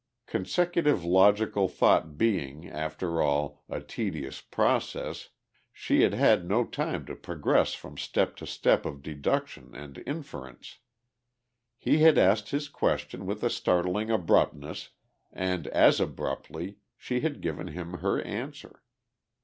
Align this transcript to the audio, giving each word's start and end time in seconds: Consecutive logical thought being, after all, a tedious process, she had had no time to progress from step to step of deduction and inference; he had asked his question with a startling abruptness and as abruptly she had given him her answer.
Consecutive 0.25 1.03
logical 1.05 1.67
thought 1.67 2.17
being, 2.17 2.67
after 2.67 3.21
all, 3.21 3.61
a 3.69 3.79
tedious 3.79 4.41
process, 4.41 5.29
she 5.71 6.01
had 6.01 6.15
had 6.15 6.43
no 6.49 6.63
time 6.65 7.05
to 7.05 7.15
progress 7.15 7.75
from 7.75 7.99
step 7.99 8.35
to 8.37 8.47
step 8.47 8.83
of 8.83 9.03
deduction 9.03 9.75
and 9.75 10.01
inference; 10.07 10.79
he 11.77 11.99
had 11.99 12.17
asked 12.17 12.49
his 12.49 12.67
question 12.67 13.27
with 13.27 13.43
a 13.43 13.49
startling 13.51 14.09
abruptness 14.09 14.89
and 15.31 15.67
as 15.67 15.99
abruptly 15.99 16.77
she 16.97 17.19
had 17.19 17.39
given 17.39 17.67
him 17.67 17.99
her 17.99 18.19
answer. 18.23 18.81